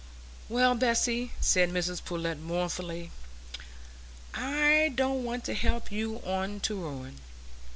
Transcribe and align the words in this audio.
"Well, 0.49 0.73
Bessy," 0.73 1.31
said 1.39 1.69
Mrs 1.69 2.03
Pullet, 2.03 2.39
mournfully, 2.39 3.11
"I 4.33 4.91
don't 4.95 5.23
want 5.23 5.43
to 5.43 5.53
help 5.53 5.91
you 5.91 6.17
on 6.25 6.59
to 6.61 6.73
ruin. 6.75 7.17